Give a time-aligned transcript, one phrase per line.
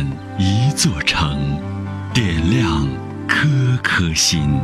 [0.00, 0.06] 满
[0.38, 1.60] 一座城，
[2.14, 2.88] 点亮
[3.28, 3.46] 颗
[3.82, 4.58] 颗心。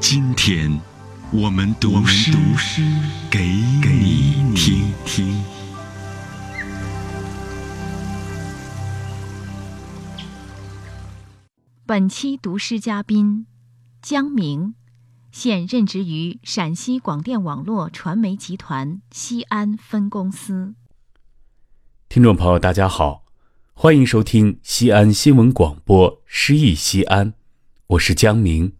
[0.00, 0.80] 今天，
[1.30, 2.32] 我们读诗
[3.30, 5.44] 给你听听。
[11.84, 13.46] 本期读诗嘉宾
[14.00, 14.74] 江明，
[15.30, 20.74] 现任职于陕西广电网络传媒集团西安分公司。
[22.08, 23.24] 听众朋友，大家好，
[23.74, 27.32] 欢迎收听西安新闻广播《诗意西安》，
[27.88, 28.76] 我是江明。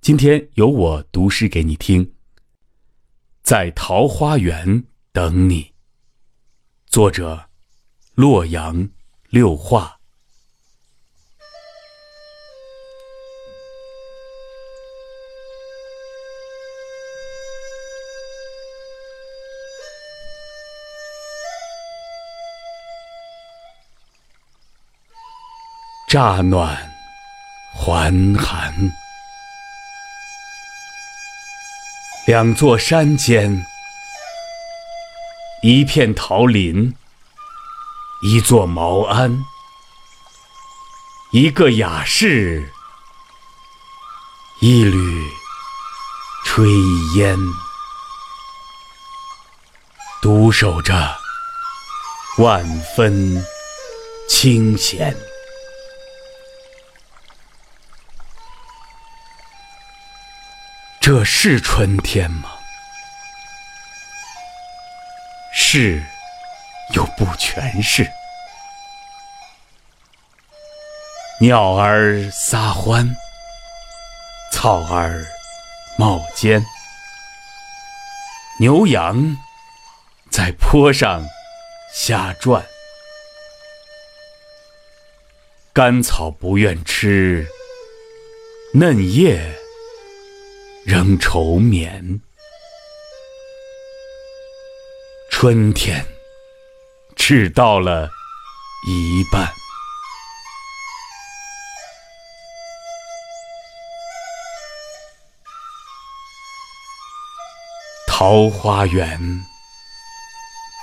[0.00, 2.12] 今天由我读诗给你听。
[3.42, 5.72] 在桃花源等你。
[6.86, 7.48] 作者：
[8.14, 8.90] 洛阳
[9.30, 9.99] 六画。
[26.10, 26.76] 乍暖
[27.72, 28.74] 还寒，
[32.26, 33.64] 两座山间，
[35.62, 36.92] 一片桃林，
[38.24, 39.38] 一座茅庵，
[41.30, 42.68] 一个雅士，
[44.60, 45.30] 一缕
[46.44, 47.38] 炊烟，
[50.20, 51.16] 独守着
[52.38, 52.66] 万
[52.96, 53.40] 分
[54.28, 55.16] 清闲。
[61.12, 62.50] 这是春天吗？
[65.52, 66.00] 是，
[66.94, 68.08] 又不全是。
[71.40, 73.12] 鸟儿撒欢，
[74.52, 75.26] 草儿
[75.98, 76.64] 冒尖，
[78.60, 79.36] 牛羊
[80.30, 81.26] 在坡上
[81.92, 82.64] 瞎转，
[85.72, 87.48] 甘草不愿吃，
[88.74, 89.56] 嫩叶。
[90.84, 92.20] 仍愁眠，
[95.30, 96.04] 春天
[97.14, 98.08] 只到了
[98.88, 99.52] 一半。
[108.08, 109.18] 桃花源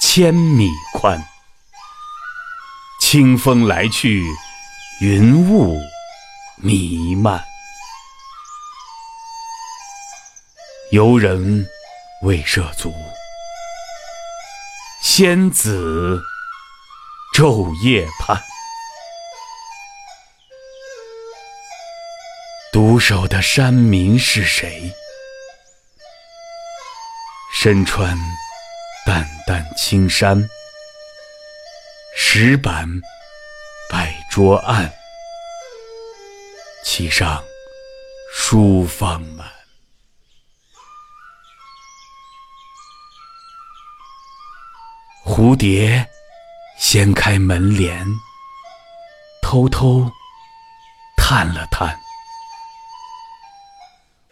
[0.00, 1.22] 千米宽，
[3.00, 4.24] 清风来去，
[5.00, 5.78] 云雾
[6.56, 7.55] 弥漫。
[10.96, 11.68] 游人
[12.22, 12.90] 未涉足，
[15.02, 16.22] 仙子
[17.34, 18.42] 昼夜盼。
[22.72, 24.90] 独守的山民是谁？
[27.54, 28.16] 身穿
[29.04, 30.48] 淡淡青衫，
[32.16, 32.88] 石板
[33.90, 34.90] 摆桌案，
[36.82, 37.44] 其上
[38.32, 39.55] 书放满。
[45.36, 46.08] 蝴蝶
[46.78, 48.06] 掀开门帘，
[49.42, 50.10] 偷偷
[51.14, 51.94] 探了探；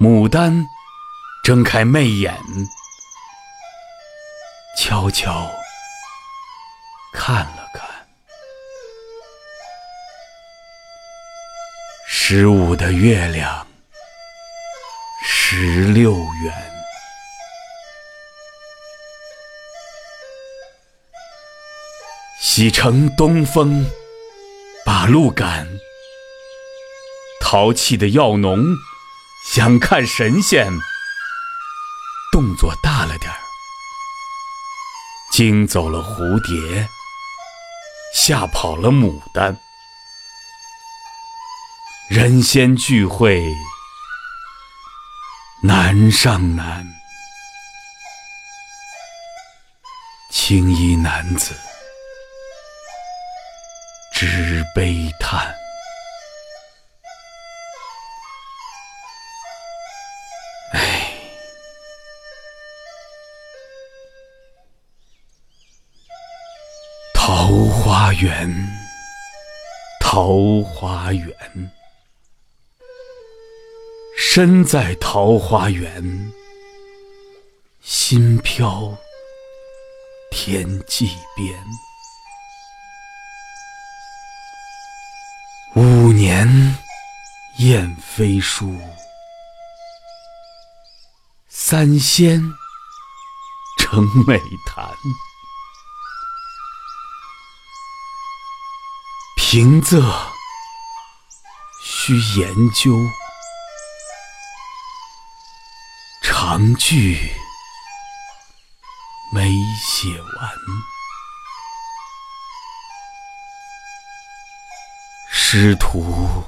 [0.00, 0.66] 牡丹
[1.44, 2.36] 睁开媚眼，
[4.76, 5.48] 悄悄
[7.12, 7.88] 看了看。
[12.08, 13.64] 十五的月亮，
[15.24, 16.77] 十六圆。
[22.58, 23.86] 几乘东风
[24.84, 25.64] 把路赶，
[27.40, 28.64] 淘气的药农
[29.46, 30.66] 想看神仙，
[32.32, 33.38] 动作大了点儿，
[35.30, 36.88] 惊走了蝴蝶，
[38.12, 39.56] 吓跑了牡丹。
[42.10, 43.40] 人仙聚会
[45.62, 46.84] 难上难，
[50.32, 51.54] 青衣男子。
[54.20, 55.54] 之悲叹，
[60.72, 61.12] 唉，
[67.14, 68.52] 桃花源，
[70.00, 71.32] 桃花源，
[74.18, 76.32] 身在桃花源，
[77.80, 78.98] 心飘
[80.32, 81.06] 天际
[81.36, 81.56] 边。
[86.08, 86.48] 五年
[87.58, 88.80] 雁飞书，
[91.50, 92.40] 三仙
[93.78, 94.88] 成美谈。
[99.36, 100.00] 平仄
[101.84, 102.96] 需研究，
[106.22, 107.30] 长句
[109.34, 110.58] 没写完。
[115.50, 116.44] 师徒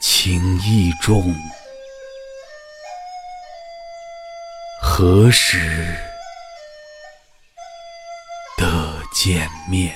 [0.00, 1.34] 情意重，
[4.80, 5.98] 何时
[8.56, 9.92] 得见面？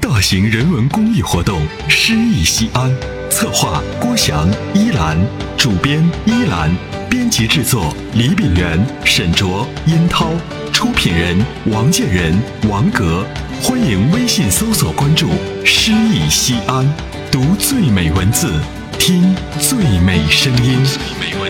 [0.00, 2.90] 大型人文公益活动《诗意西安》，
[3.30, 5.16] 策划郭翔、依兰，
[5.56, 6.76] 主编依兰，
[7.08, 10.30] 编辑制作李炳源、沈卓、殷涛，
[10.72, 12.38] 出品人王建仁、
[12.68, 13.24] 王格。
[13.62, 15.28] 欢迎微信搜索关注
[15.64, 16.86] “诗意西安”，
[17.32, 18.52] 读最美文字，
[18.98, 20.84] 听最美声音。
[20.84, 21.48] 最美文。